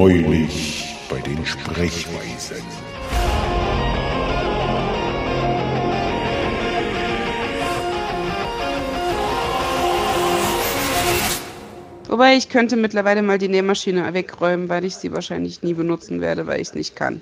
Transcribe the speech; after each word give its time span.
Neulich 0.00 0.96
bei 1.10 1.20
den 1.20 1.44
Sprechweisen. 1.44 2.56
Wobei 12.08 12.34
ich 12.34 12.48
könnte 12.48 12.76
mittlerweile 12.76 13.20
mal 13.20 13.36
die 13.36 13.48
Nähmaschine 13.48 14.14
wegräumen, 14.14 14.70
weil 14.70 14.86
ich 14.86 14.96
sie 14.96 15.12
wahrscheinlich 15.12 15.62
nie 15.62 15.74
benutzen 15.74 16.22
werde, 16.22 16.46
weil 16.46 16.62
ich 16.62 16.68
es 16.68 16.74
nicht 16.74 16.96
kann. 16.96 17.20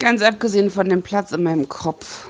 Ganz 0.00 0.22
abgesehen 0.22 0.70
von 0.70 0.88
dem 0.88 1.02
Platz 1.02 1.30
in 1.30 1.44
meinem 1.44 1.68
Kopf. 1.68 2.28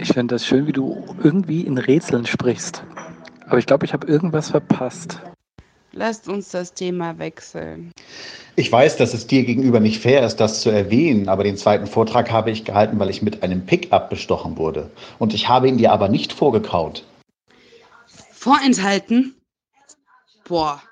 Ich 0.00 0.14
finde 0.14 0.36
das 0.36 0.46
schön, 0.46 0.66
wie 0.66 0.72
du 0.72 1.04
irgendwie 1.22 1.60
in 1.60 1.76
Rätseln 1.76 2.24
sprichst. 2.24 2.82
Aber 3.48 3.58
ich 3.58 3.66
glaube, 3.66 3.84
ich 3.84 3.92
habe 3.92 4.06
irgendwas 4.06 4.48
verpasst. 4.48 5.20
Lasst 5.92 6.26
uns 6.26 6.48
das 6.48 6.72
Thema 6.72 7.18
wechseln. 7.18 7.92
Ich 8.56 8.72
weiß, 8.72 8.96
dass 8.96 9.14
es 9.14 9.28
dir 9.28 9.44
gegenüber 9.44 9.78
nicht 9.78 10.00
fair 10.00 10.26
ist, 10.26 10.36
das 10.36 10.60
zu 10.62 10.70
erwähnen, 10.70 11.28
aber 11.28 11.44
den 11.44 11.56
zweiten 11.56 11.86
Vortrag 11.86 12.32
habe 12.32 12.50
ich 12.50 12.64
gehalten, 12.64 12.98
weil 12.98 13.08
ich 13.08 13.22
mit 13.22 13.42
einem 13.44 13.64
Pickup 13.64 14.10
bestochen 14.10 14.56
wurde. 14.56 14.90
Und 15.20 15.32
ich 15.32 15.48
habe 15.48 15.68
ihn 15.68 15.78
dir 15.78 15.92
aber 15.92 16.08
nicht 16.08 16.32
vorgekaut. 16.32 17.04
Vorenthalten? 18.32 19.36
Boah. 20.48 20.82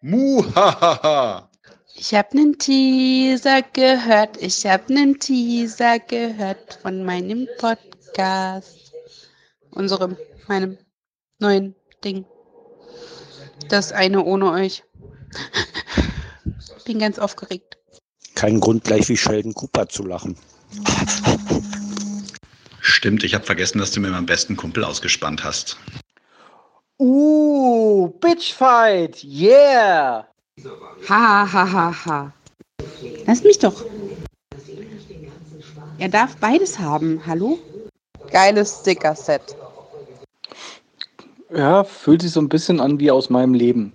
Muhahaha. 0.00 1.48
Ich 1.94 2.14
hab 2.14 2.34
nen 2.34 2.58
Teaser 2.58 3.62
gehört, 3.62 4.36
ich 4.42 4.66
hab 4.66 4.90
nen 4.90 5.18
Teaser 5.18 5.98
gehört 5.98 6.78
von 6.82 7.04
meinem 7.04 7.48
Podcast. 7.58 8.92
Unserem, 9.70 10.16
meinem 10.46 10.76
neuen 11.38 11.74
Ding. 12.04 12.26
Das 13.68 13.92
eine 13.92 14.24
ohne 14.24 14.50
euch. 14.50 14.82
Bin 16.86 17.00
ganz 17.00 17.18
aufgeregt. 17.18 17.78
Kein 18.36 18.60
Grund, 18.60 18.84
gleich 18.84 19.08
wie 19.08 19.16
Sheldon 19.16 19.52
Cooper 19.54 19.88
zu 19.88 20.04
lachen. 20.04 20.36
Stimmt, 22.80 23.24
ich 23.24 23.34
habe 23.34 23.44
vergessen, 23.44 23.78
dass 23.78 23.90
du 23.90 24.00
mir 24.00 24.10
meinen 24.10 24.26
besten 24.26 24.56
Kumpel 24.56 24.84
ausgespannt 24.84 25.42
hast. 25.42 25.76
Uh, 26.98 28.08
Bitchfight, 28.20 29.22
yeah! 29.24 30.28
Ha, 31.08 31.52
ha, 31.52 31.72
ha, 31.72 32.04
ha. 32.06 32.32
Lass 33.26 33.42
mich 33.42 33.58
doch. 33.58 33.84
Er 35.98 36.08
darf 36.08 36.36
beides 36.36 36.78
haben, 36.78 37.20
hallo? 37.26 37.58
Geiles 38.30 38.78
Sticker-Set. 38.80 39.56
Ja, 41.52 41.82
fühlt 41.82 42.22
sich 42.22 42.30
so 42.30 42.40
ein 42.40 42.48
bisschen 42.48 42.80
an 42.80 43.00
wie 43.00 43.10
aus 43.10 43.28
meinem 43.28 43.54
Leben. 43.54 43.92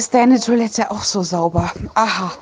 Ist 0.00 0.14
deine 0.14 0.40
Toilette 0.40 0.90
auch 0.90 1.02
so 1.02 1.22
sauber? 1.22 1.70
Aha. 1.94 2.32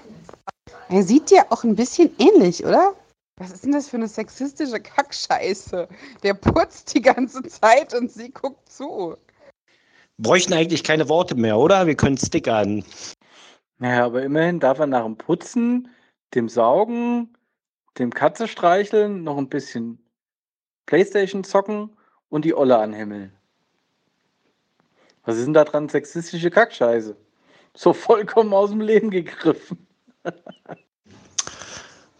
Er 0.91 1.03
sieht 1.03 1.28
dir 1.28 1.45
auch 1.51 1.64
ein 1.64 1.75
bisschen 1.75 2.14
ähnlich, 2.17 2.64
oder? 2.64 2.95
Was 3.39 3.51
ist 3.51 3.64
denn 3.64 3.73
das 3.73 3.89
für 3.89 3.97
eine 3.97 4.06
sexistische 4.06 4.78
Kackscheiße? 4.78 5.89
Der 6.23 6.34
putzt 6.34 6.95
die 6.95 7.03
ganze 7.03 7.42
Zeit 7.42 7.95
und 7.95 8.12
sie 8.12 8.31
guckt 8.31 8.70
zu. 8.70 9.17
Bräuchten 10.19 10.53
eigentlich 10.53 10.84
keine 10.84 11.09
Worte 11.09 11.34
mehr, 11.34 11.59
oder? 11.59 11.89
Wir 11.89 11.97
können 11.97 12.17
stickern. 12.17 12.84
Naja, 13.79 14.06
aber 14.06 14.23
immerhin 14.23 14.61
darf 14.61 14.79
er 14.79 14.86
nach 14.86 15.03
dem 15.03 15.17
Putzen, 15.17 15.89
dem 16.34 16.48
Saugen, 16.48 17.36
dem 17.98 18.14
Katze 18.14 18.47
streicheln, 18.47 19.25
noch 19.25 19.36
ein 19.36 19.48
bisschen 19.48 19.98
Playstation 20.86 21.42
zocken 21.42 21.91
und 22.29 22.45
die 22.45 22.55
Olle 22.55 22.79
anhimmeln. 22.79 23.36
Was 25.25 25.39
ist 25.39 25.47
denn 25.47 25.55
da 25.55 25.64
dran 25.64 25.89
sexistische 25.89 26.51
Kackscheiße? 26.51 27.17
So 27.79 27.93
vollkommen 27.93 28.53
aus 28.53 28.70
dem 28.70 28.80
Leben 28.80 29.08
gegriffen. 29.08 29.86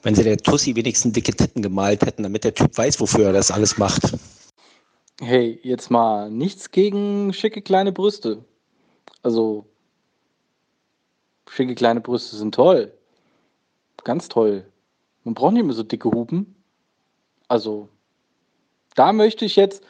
Wenn 0.03 0.15
sie 0.15 0.23
der 0.23 0.37
Tussi 0.37 0.77
wenigstens 0.77 1.15
dicke 1.15 1.33
Titten 1.33 1.63
gemalt 1.63 2.03
hätten, 2.03 2.23
damit 2.23 2.45
der 2.45 2.55
Typ 2.55 2.79
weiß, 2.79 3.01
wofür 3.01 3.27
er 3.27 3.33
das 3.33 3.51
alles 3.51 3.77
macht. 3.77 4.17
Hey, 5.21 5.59
jetzt 5.65 5.91
mal 5.91 6.31
nichts 6.31 6.71
gegen 6.71 7.33
schicke 7.33 7.61
kleine 7.61 7.91
Brüste. 7.91 8.45
Also, 9.25 9.67
schicke 11.51 11.75
kleine 11.75 12.03
Brüste 12.03 12.37
sind 12.37 12.55
toll. 12.55 12.97
Ganz 14.05 14.29
toll. 14.29 14.65
Man 15.25 15.35
braucht 15.35 15.55
nicht 15.55 15.65
mehr 15.65 15.75
so 15.75 15.83
dicke 15.83 16.09
Hupen. 16.09 16.55
Also, 17.49 17.89
da 18.95 19.13
möchte 19.13 19.45
ich 19.45 19.57
jetzt 19.57 19.83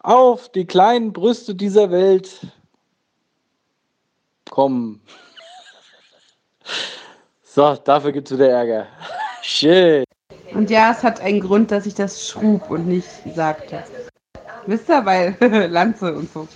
auf 0.00 0.52
die 0.52 0.66
kleinen 0.66 1.14
Brüste 1.14 1.54
dieser 1.54 1.90
Welt 1.90 2.46
kommen. 4.56 5.02
So, 7.42 7.76
dafür 7.76 8.10
gibt's 8.12 8.32
wieder 8.32 8.48
Ärger. 8.48 8.86
Shit. 9.42 10.06
Und 10.54 10.70
ja, 10.70 10.92
es 10.92 11.02
hat 11.02 11.20
einen 11.20 11.40
Grund, 11.40 11.70
dass 11.70 11.84
ich 11.84 11.94
das 11.94 12.26
schrub 12.26 12.70
und 12.70 12.86
nicht 12.86 13.06
sagte. 13.34 13.84
Wisst 14.64 14.88
ihr, 14.88 15.04
weil 15.04 15.36
Lanze 15.70 16.14
und 16.14 16.32
so. 16.32 16.48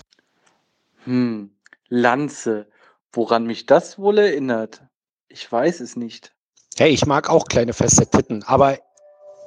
Hm, 1.05 1.51
Lanze. 1.91 2.67
Woran 3.13 3.45
mich 3.45 3.67
das 3.67 3.99
wohl 3.99 4.17
erinnert? 4.17 4.81
Ich 5.29 5.53
weiß 5.53 5.81
es 5.81 5.95
nicht. 5.95 6.33
Hey, 6.79 6.93
ich 6.93 7.05
mag 7.05 7.29
auch 7.29 7.45
kleine 7.49 7.75
feste 7.75 8.07
Titten, 8.07 8.43
aber 8.45 8.79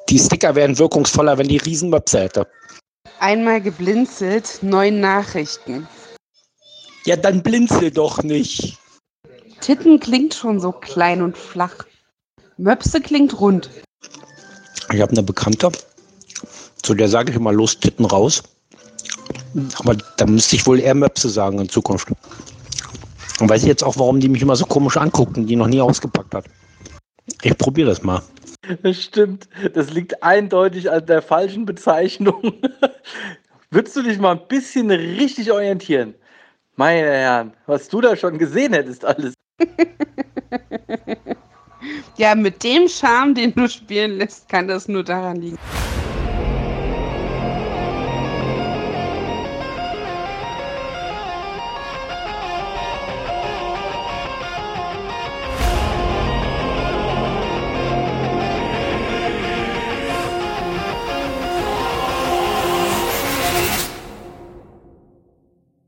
die 0.10 0.20
Sticker 0.20 0.54
wären 0.54 0.78
wirkungsvoller, 0.78 1.40
wenn 1.40 1.48
die 1.48 1.58
Riesenmöpse 1.58 2.20
hätte. 2.20 2.48
Einmal 3.20 3.62
geblinzelt, 3.62 4.60
neun 4.62 5.00
Nachrichten. 5.00 5.88
Ja, 7.06 7.18
dann 7.18 7.44
blinzel 7.44 7.92
doch 7.92 8.24
nicht. 8.24 8.78
Titten 9.60 10.00
klingt 10.00 10.34
schon 10.34 10.60
so 10.60 10.72
klein 10.72 11.22
und 11.22 11.38
flach. 11.38 11.86
Möpse 12.58 13.02
klingt 13.02 13.40
rund. 13.40 13.70
Ich 14.94 15.02
habe 15.02 15.12
eine 15.12 15.24
Bekannte, 15.24 15.72
zu 16.82 16.94
der 16.94 17.10
sage 17.10 17.32
ich 17.32 17.38
immer 17.38 17.52
los, 17.52 17.80
Titten 17.80 18.06
raus. 18.06 18.44
Aber 19.80 19.96
da 20.18 20.26
müsste 20.26 20.56
ich 20.56 20.66
wohl 20.66 20.80
eher 20.80 20.96
Möpse 20.96 21.30
sagen 21.30 21.60
in 21.60 21.70
Zukunft. 21.70 22.10
Und 23.40 23.50
weiß 23.50 23.62
ich 23.64 23.68
jetzt 23.68 23.84
auch, 23.84 23.98
warum 23.98 24.20
die 24.20 24.30
mich 24.30 24.42
immer 24.42 24.56
so 24.56 24.66
komisch 24.66 24.98
anguckt 24.98 25.38
und 25.38 25.48
die 25.48 25.56
noch 25.56 25.68
nie 25.68 25.82
ausgepackt 25.82 26.34
hat. 26.34 26.46
Ich 27.42 27.58
probiere 27.58 27.90
das 27.90 28.04
mal. 28.04 28.22
Das 28.82 29.02
stimmt. 29.02 29.50
Das 29.74 29.92
liegt 29.92 30.24
eindeutig 30.24 30.90
an 30.90 31.06
der 31.06 31.22
falschen 31.22 31.66
Bezeichnung. 31.66 32.54
Würdest 33.72 33.96
du 33.96 34.04
dich 34.04 34.20
mal 34.20 34.34
ein 34.34 34.48
bisschen 34.48 34.92
richtig 34.92 35.52
orientieren? 35.52 36.14
Meine 36.76 37.12
Herren, 37.12 37.54
was 37.68 37.88
du 37.88 38.02
da 38.02 38.16
schon 38.16 38.38
gesehen 38.38 38.74
hättest, 38.74 39.06
alles. 39.06 39.34
Ja, 42.16 42.36
mit 42.36 42.64
dem 42.64 42.88
Charme, 42.88 43.34
den 43.34 43.54
du 43.56 43.68
spielen 43.68 44.18
lässt, 44.20 44.48
kann 44.48 44.68
das 44.68 44.88
nur 44.88 45.04
daran 45.04 45.38
liegen. 45.38 45.58